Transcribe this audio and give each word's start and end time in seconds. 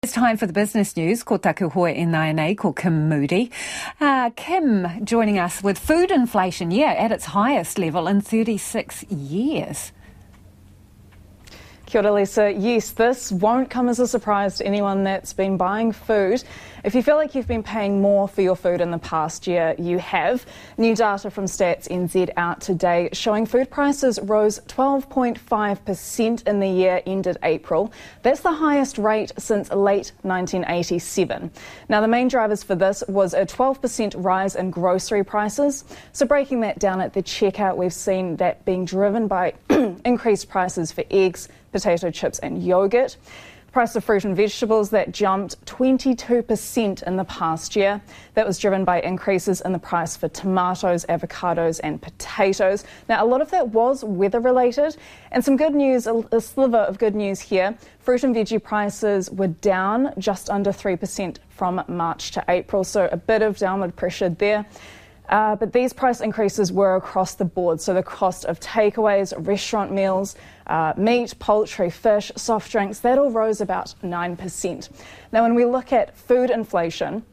It's 0.00 0.12
time 0.12 0.36
for 0.36 0.46
the 0.46 0.52
business 0.52 0.96
news. 0.96 1.24
Ko 1.24 1.38
taku 1.38 1.70
hoa 1.70 1.90
e 1.90 2.06
nai 2.06 2.54
ko 2.54 2.72
Kim 2.72 3.08
Moody. 3.08 3.50
Uh, 4.00 4.30
Kim 4.36 4.86
joining 5.02 5.40
us 5.40 5.60
with 5.60 5.76
food 5.76 6.12
inflation, 6.12 6.70
yeah, 6.70 6.92
at 6.92 7.10
its 7.10 7.24
highest 7.24 7.80
level 7.80 8.06
in 8.06 8.20
36 8.20 9.02
years. 9.10 9.90
Kia 11.88 12.02
ora, 12.02 12.12
Lisa. 12.12 12.52
Yes, 12.52 12.90
this 12.90 13.32
won't 13.32 13.70
come 13.70 13.88
as 13.88 13.98
a 13.98 14.06
surprise 14.06 14.58
to 14.58 14.66
anyone 14.66 15.04
that's 15.04 15.32
been 15.32 15.56
buying 15.56 15.90
food. 15.90 16.44
If 16.84 16.94
you 16.94 17.02
feel 17.02 17.16
like 17.16 17.34
you've 17.34 17.48
been 17.48 17.62
paying 17.62 18.02
more 18.02 18.28
for 18.28 18.42
your 18.42 18.56
food 18.56 18.82
in 18.82 18.90
the 18.90 18.98
past 18.98 19.46
year, 19.46 19.74
you 19.78 19.98
have. 19.98 20.44
New 20.76 20.94
data 20.94 21.30
from 21.30 21.46
Stats 21.46 21.88
NZ 21.88 22.28
out 22.36 22.60
today 22.60 23.08
showing 23.14 23.46
food 23.46 23.70
prices 23.70 24.18
rose 24.20 24.60
12.5% 24.68 26.46
in 26.46 26.60
the 26.60 26.68
year 26.68 27.00
ended 27.06 27.38
April. 27.42 27.90
That's 28.22 28.40
the 28.40 28.52
highest 28.52 28.98
rate 28.98 29.32
since 29.38 29.70
late 29.70 30.12
1987. 30.22 31.50
Now, 31.88 32.02
the 32.02 32.08
main 32.08 32.28
drivers 32.28 32.62
for 32.62 32.74
this 32.74 33.02
was 33.08 33.32
a 33.32 33.46
12% 33.46 34.12
rise 34.18 34.56
in 34.56 34.70
grocery 34.70 35.24
prices. 35.24 35.84
So, 36.12 36.26
breaking 36.26 36.60
that 36.60 36.78
down 36.78 37.00
at 37.00 37.14
the 37.14 37.22
checkout, 37.22 37.78
we've 37.78 37.94
seen 37.94 38.36
that 38.36 38.62
being 38.66 38.84
driven 38.84 39.26
by 39.26 39.54
increased 40.04 40.50
prices 40.50 40.92
for 40.92 41.02
eggs 41.10 41.48
potato 41.78 42.10
chips 42.10 42.40
and 42.40 42.60
yogurt. 42.60 43.16
Price 43.70 43.94
of 43.94 44.02
fruit 44.02 44.24
and 44.24 44.34
vegetables 44.34 44.90
that 44.90 45.12
jumped 45.12 45.64
22% 45.66 47.02
in 47.02 47.16
the 47.16 47.24
past 47.24 47.76
year. 47.76 48.00
That 48.34 48.44
was 48.44 48.58
driven 48.58 48.84
by 48.84 49.00
increases 49.02 49.60
in 49.60 49.70
the 49.70 49.78
price 49.78 50.16
for 50.16 50.26
tomatoes, 50.28 51.06
avocados, 51.08 51.78
and 51.84 52.02
potatoes. 52.02 52.84
Now, 53.08 53.22
a 53.22 53.26
lot 53.26 53.42
of 53.42 53.50
that 53.52 53.68
was 53.68 54.02
weather 54.02 54.40
related, 54.40 54.96
and 55.30 55.44
some 55.44 55.56
good 55.56 55.74
news, 55.74 56.08
a, 56.08 56.40
sliver 56.40 56.78
of 56.78 56.98
good 56.98 57.14
news 57.14 57.40
here. 57.40 57.76
Fruit 58.00 58.24
and 58.24 58.34
veggie 58.34 58.60
prices 58.60 59.30
were 59.30 59.48
down 59.48 60.12
just 60.18 60.50
under 60.50 60.70
3% 60.70 61.36
from 61.50 61.84
March 61.86 62.32
to 62.32 62.44
April, 62.48 62.82
so 62.82 63.08
a 63.12 63.16
bit 63.16 63.42
of 63.42 63.58
downward 63.58 63.94
pressure 63.94 64.30
there. 64.30 64.66
Uh, 65.28 65.56
but 65.56 65.72
these 65.72 65.92
price 65.92 66.20
increases 66.20 66.72
were 66.72 66.96
across 66.96 67.34
the 67.34 67.44
board. 67.44 67.80
So 67.80 67.92
the 67.92 68.02
cost 68.02 68.44
of 68.46 68.60
takeaways, 68.60 69.34
restaurant 69.46 69.92
meals, 69.92 70.36
uh, 70.66 70.94
meat, 70.96 71.34
poultry, 71.38 71.90
fish, 71.90 72.32
soft 72.36 72.72
drinks, 72.72 73.00
that 73.00 73.18
all 73.18 73.30
rose 73.30 73.60
about 73.60 73.94
9%. 74.02 74.88
Now, 75.32 75.42
when 75.42 75.54
we 75.54 75.64
look 75.64 75.92
at 75.92 76.16
food 76.16 76.50
inflation, 76.50 77.24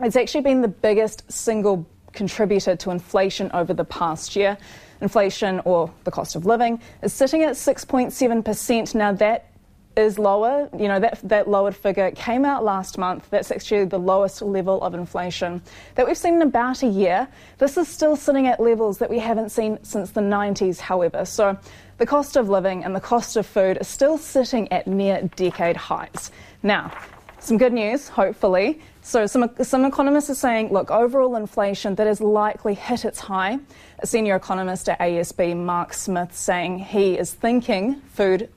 it's 0.00 0.16
actually 0.16 0.42
been 0.42 0.60
the 0.60 0.68
biggest 0.68 1.30
single 1.30 1.86
contributor 2.12 2.76
to 2.76 2.90
inflation 2.90 3.50
over 3.54 3.72
the 3.72 3.84
past 3.84 4.36
year. 4.36 4.58
Inflation, 5.00 5.60
or 5.64 5.90
the 6.04 6.10
cost 6.10 6.36
of 6.36 6.46
living, 6.46 6.80
is 7.02 7.12
sitting 7.12 7.42
at 7.42 7.54
6.7%. 7.54 8.94
Now, 8.94 9.12
that 9.12 9.51
is 9.96 10.18
lower. 10.18 10.68
You 10.76 10.88
know, 10.88 11.00
that, 11.00 11.20
that 11.24 11.48
lowered 11.48 11.76
figure 11.76 12.10
came 12.12 12.44
out 12.44 12.64
last 12.64 12.98
month. 12.98 13.28
That's 13.30 13.50
actually 13.50 13.84
the 13.84 13.98
lowest 13.98 14.42
level 14.42 14.82
of 14.82 14.94
inflation 14.94 15.62
that 15.94 16.06
we've 16.06 16.16
seen 16.16 16.34
in 16.34 16.42
about 16.42 16.82
a 16.82 16.86
year. 16.86 17.28
This 17.58 17.76
is 17.76 17.88
still 17.88 18.16
sitting 18.16 18.46
at 18.46 18.60
levels 18.60 18.98
that 18.98 19.10
we 19.10 19.18
haven't 19.18 19.50
seen 19.50 19.78
since 19.82 20.10
the 20.10 20.20
90s, 20.20 20.78
however. 20.78 21.24
So 21.24 21.58
the 21.98 22.06
cost 22.06 22.36
of 22.36 22.48
living 22.48 22.84
and 22.84 22.94
the 22.94 23.00
cost 23.00 23.36
of 23.36 23.46
food 23.46 23.78
is 23.80 23.88
still 23.88 24.18
sitting 24.18 24.70
at 24.72 24.86
near 24.86 25.22
decade 25.36 25.76
highs. 25.76 26.30
Now, 26.62 26.92
some 27.38 27.58
good 27.58 27.72
news, 27.72 28.08
hopefully. 28.08 28.80
So, 29.02 29.26
some, 29.26 29.50
some 29.62 29.84
economists 29.84 30.30
are 30.30 30.36
saying, 30.36 30.72
look, 30.72 30.92
overall 30.92 31.34
inflation 31.34 31.96
that 31.96 32.06
has 32.06 32.20
likely 32.20 32.74
hit 32.74 33.04
its 33.04 33.18
high. 33.18 33.58
A 33.98 34.06
senior 34.06 34.36
economist 34.36 34.88
at 34.88 35.00
ASB, 35.00 35.56
Mark 35.56 35.92
Smith, 35.92 36.36
saying 36.36 36.78
he 36.78 37.18
is 37.18 37.34
thinking 37.34 38.00
food 38.12 38.48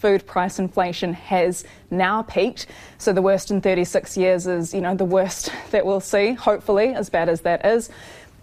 food 0.00 0.26
price 0.26 0.58
inflation 0.58 1.12
has 1.12 1.62
now 1.90 2.22
peaked. 2.22 2.66
So 2.96 3.12
the 3.12 3.20
worst 3.20 3.50
in 3.50 3.60
36 3.60 4.16
years 4.16 4.46
is, 4.46 4.72
you 4.72 4.80
know, 4.80 4.94
the 4.94 5.04
worst 5.04 5.52
that 5.70 5.84
we'll 5.84 6.00
see, 6.00 6.32
hopefully, 6.32 6.94
as 6.94 7.10
bad 7.10 7.28
as 7.28 7.42
that 7.42 7.64
is. 7.66 7.90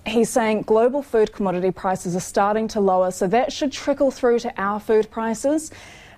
He's 0.05 0.29
saying 0.29 0.61
global 0.61 1.01
food 1.01 1.33
commodity 1.33 1.71
prices 1.71 2.15
are 2.15 2.21
starting 2.21 2.67
to 2.69 2.79
lower, 2.79 3.11
so 3.11 3.27
that 3.27 3.51
should 3.51 3.73
trickle 3.73 4.11
through 4.11 4.39
to 4.39 4.53
our 4.61 4.79
food 4.79 5.09
prices. 5.11 5.71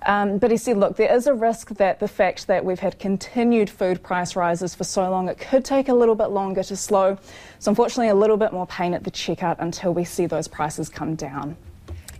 Um, 0.05 0.37
but 0.37 0.51
he 0.51 0.57
said, 0.57 0.77
look, 0.77 0.95
there 0.95 1.13
is 1.13 1.25
a 1.25 1.33
risk 1.33 1.69
that 1.75 1.99
the 1.99 2.07
fact 2.07 2.47
that 2.47 2.63
we've 2.63 2.79
had 2.79 2.99
continued 2.99 3.69
food 3.69 4.03
price 4.03 4.35
rises 4.35 4.75
for 4.75 4.83
so 4.83 5.09
long, 5.09 5.27
it 5.27 5.39
could 5.39 5.65
take 5.65 5.89
a 5.89 5.93
little 5.93 6.15
bit 6.15 6.29
longer 6.29 6.63
to 6.63 6.75
slow. 6.75 7.17
So, 7.59 7.71
unfortunately, 7.71 8.09
a 8.09 8.15
little 8.15 8.37
bit 8.37 8.53
more 8.53 8.67
pain 8.67 8.93
at 8.93 9.03
the 9.03 9.11
checkout 9.11 9.57
until 9.59 9.93
we 9.93 10.03
see 10.03 10.25
those 10.25 10.47
prices 10.47 10.87
come 10.87 11.15
down. 11.15 11.57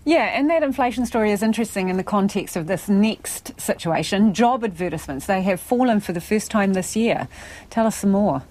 Yeah, 0.10 0.24
and 0.24 0.50
that 0.50 0.64
inflation 0.64 1.06
story 1.06 1.32
is 1.32 1.44
interesting 1.44 1.90
in 1.90 1.98
the 1.98 2.04
context 2.04 2.56
of 2.56 2.66
this 2.66 2.90
next 2.90 3.62
situation. 3.62 4.34
Job 4.34 4.64
advertisements, 4.64 5.28
they 5.28 5.44
have 5.44 5.60
fallen 5.60 6.00
for 6.00 6.14
the 6.14 6.20
first 6.20 6.50
time 6.50 6.74
this 6.74 6.96
year. 6.96 7.28
Tell 7.70 7.86
us 7.86 7.98
some 7.98 8.10
more. 8.10 8.42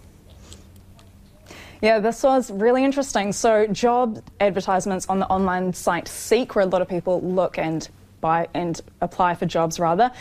Yeah, 1.82 1.98
this 1.98 2.22
was 2.22 2.52
really 2.52 2.84
interesting. 2.84 3.32
So, 3.32 3.66
job 3.66 4.22
advertisements 4.38 5.08
on 5.08 5.19
the 5.19 5.26
online 5.26 5.72
site 5.72 6.06
Seek, 6.06 6.54
where 6.54 6.64
a 6.64 6.69
lot 6.69 6.80
of 6.80 6.88
people 6.88 7.20
look 7.22 7.58
and 7.58 7.88
buy 8.20 8.46
and 8.54 8.80
apply 9.00 9.34
for 9.34 9.46
jobs, 9.46 9.80
rather. 9.80 10.12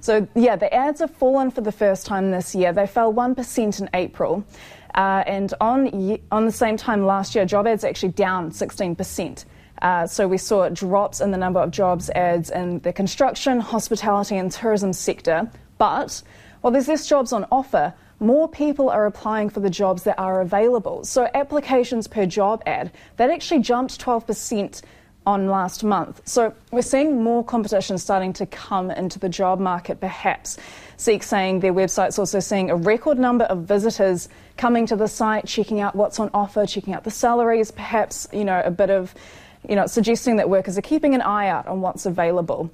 So, 0.00 0.26
yeah, 0.34 0.56
the 0.56 0.72
ads 0.72 1.00
have 1.00 1.10
fallen 1.10 1.50
for 1.50 1.60
the 1.60 1.72
first 1.72 2.06
time 2.06 2.30
this 2.30 2.54
year. 2.54 2.72
They 2.72 2.86
fell 2.86 3.12
1% 3.12 3.80
in 3.82 3.90
April. 3.92 4.46
Uh, 4.94 5.24
and 5.26 5.52
on, 5.60 6.18
on 6.32 6.46
the 6.46 6.52
same 6.52 6.78
time 6.78 7.04
last 7.04 7.34
year, 7.34 7.44
job 7.44 7.66
ads 7.66 7.84
actually 7.84 8.12
down 8.12 8.50
16%. 8.50 9.44
Uh, 9.82 10.06
so 10.06 10.26
we 10.26 10.38
saw 10.38 10.68
drops 10.68 11.20
in 11.20 11.30
the 11.30 11.36
number 11.36 11.60
of 11.60 11.70
jobs 11.70 12.10
ads 12.10 12.50
in 12.50 12.80
the 12.80 12.92
construction, 12.92 13.60
hospitality, 13.60 14.36
and 14.36 14.50
tourism 14.50 14.92
sector. 14.92 15.50
But 15.78 16.22
while 16.60 16.72
there's 16.72 16.88
less 16.88 17.06
jobs 17.06 17.32
on 17.32 17.46
offer, 17.52 17.94
more 18.18 18.48
people 18.48 18.88
are 18.88 19.06
applying 19.06 19.50
for 19.50 19.60
the 19.60 19.70
jobs 19.70 20.04
that 20.04 20.18
are 20.18 20.40
available. 20.40 21.04
So 21.04 21.28
applications 21.34 22.08
per 22.08 22.26
job 22.26 22.62
ad 22.66 22.92
that 23.16 23.30
actually 23.30 23.60
jumped 23.60 24.00
12% 24.00 24.82
on 25.26 25.48
last 25.48 25.82
month. 25.82 26.22
So 26.24 26.54
we're 26.70 26.82
seeing 26.82 27.22
more 27.22 27.44
competition 27.44 27.98
starting 27.98 28.32
to 28.34 28.46
come 28.46 28.90
into 28.92 29.18
the 29.18 29.28
job 29.28 29.58
market, 29.58 30.00
perhaps. 30.00 30.56
Seek 30.96 31.22
saying 31.22 31.60
their 31.60 31.74
website's 31.74 32.18
also 32.18 32.38
seeing 32.38 32.70
a 32.70 32.76
record 32.76 33.18
number 33.18 33.44
of 33.46 33.64
visitors 33.64 34.28
coming 34.56 34.86
to 34.86 34.96
the 34.96 35.08
site, 35.08 35.46
checking 35.46 35.80
out 35.80 35.96
what's 35.96 36.20
on 36.20 36.30
offer, 36.32 36.64
checking 36.64 36.94
out 36.94 37.04
the 37.04 37.10
salaries, 37.10 37.70
perhaps, 37.70 38.28
you 38.32 38.44
know, 38.44 38.62
a 38.64 38.70
bit 38.70 38.88
of 38.88 39.14
you 39.68 39.76
know, 39.76 39.86
suggesting 39.86 40.36
that 40.36 40.48
workers 40.48 40.78
are 40.78 40.82
keeping 40.82 41.14
an 41.14 41.22
eye 41.22 41.48
out 41.48 41.66
on 41.66 41.80
what's 41.80 42.06
available. 42.06 42.70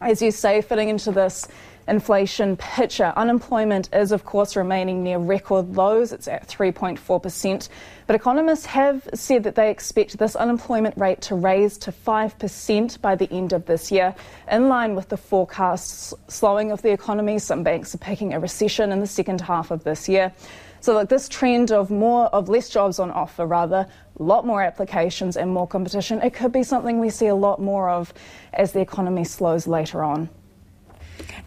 As 0.00 0.20
you 0.20 0.30
say, 0.30 0.60
fitting 0.60 0.88
into 0.88 1.12
this 1.12 1.48
inflation 1.88 2.56
picture, 2.56 3.12
unemployment 3.16 3.88
is, 3.92 4.12
of 4.12 4.24
course, 4.24 4.56
remaining 4.56 5.02
near 5.02 5.18
record 5.18 5.76
lows. 5.76 6.12
It's 6.12 6.28
at 6.28 6.48
3.4%. 6.48 7.68
But 8.06 8.16
economists 8.16 8.66
have 8.66 9.08
said 9.14 9.44
that 9.44 9.54
they 9.54 9.70
expect 9.70 10.18
this 10.18 10.36
unemployment 10.36 10.96
rate 10.96 11.20
to 11.22 11.34
raise 11.34 11.78
to 11.78 11.92
5% 11.92 13.00
by 13.00 13.14
the 13.14 13.30
end 13.32 13.52
of 13.52 13.66
this 13.66 13.90
year, 13.90 14.14
in 14.50 14.68
line 14.68 14.94
with 14.94 15.08
the 15.08 15.16
forecast 15.16 16.14
slowing 16.30 16.72
of 16.72 16.82
the 16.82 16.90
economy. 16.90 17.38
Some 17.38 17.62
banks 17.62 17.94
are 17.94 17.98
picking 17.98 18.34
a 18.34 18.40
recession 18.40 18.92
in 18.92 19.00
the 19.00 19.06
second 19.06 19.40
half 19.40 19.70
of 19.70 19.84
this 19.84 20.08
year. 20.08 20.32
So, 20.80 20.94
like 20.94 21.08
this 21.08 21.28
trend 21.28 21.72
of 21.72 21.90
more 21.90 22.26
of 22.26 22.48
less 22.48 22.68
jobs 22.68 22.98
on 22.98 23.10
offer, 23.10 23.46
rather, 23.46 23.88
a 24.18 24.22
lot 24.22 24.46
more 24.46 24.62
applications 24.62 25.36
and 25.36 25.52
more 25.52 25.66
competition, 25.66 26.22
it 26.22 26.32
could 26.32 26.52
be 26.52 26.62
something 26.62 27.00
we 27.00 27.10
see 27.10 27.26
a 27.26 27.34
lot 27.34 27.60
more 27.60 27.88
of 27.90 28.14
as 28.52 28.72
the 28.72 28.80
economy 28.80 29.24
slows 29.24 29.66
later 29.66 30.04
on. 30.04 30.28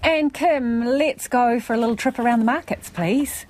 And 0.03 0.31
Kim, 0.33 0.85
let's 0.85 1.27
go 1.27 1.59
for 1.59 1.73
a 1.73 1.77
little 1.77 1.95
trip 1.95 2.19
around 2.19 2.39
the 2.39 2.45
markets, 2.45 2.89
please. 2.89 3.45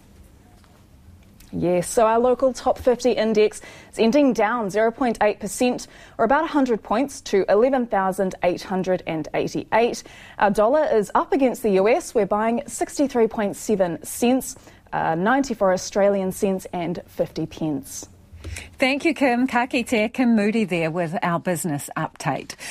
Yes, 1.52 1.90
so 1.90 2.06
our 2.06 2.20
local 2.20 2.54
top 2.54 2.78
50 2.78 3.14
index 3.14 3.60
is 3.92 3.98
ending 3.98 4.34
down 4.34 4.68
0.8% 4.68 5.88
or 6.20 6.26
about 6.26 6.42
100 6.42 6.84
points 6.84 7.22
to 7.22 7.44
11,888. 7.50 10.04
Our 10.38 10.52
dollar 10.52 10.84
is 10.84 11.10
up 11.16 11.34
against 11.34 11.64
the 11.64 11.72
US. 11.82 12.14
We're 12.14 12.28
buying 12.28 12.62
63.7 12.68 14.06
cents 14.06 14.56
uh, 14.94 15.16
94 15.16 15.74
Australian 15.74 16.32
cents 16.32 16.66
and 16.74 17.02
50 17.08 17.46
pence. 17.46 18.08
Thank 18.78 19.06
you, 19.06 19.14
Kim. 19.14 19.48
Ka 19.48 19.68
kite, 19.68 20.14
Kim 20.14 20.36
Moody 20.36 20.64
there 20.64 20.90
with 20.90 21.16
our 21.22 21.40
business 21.40 21.90
update. 21.98 22.56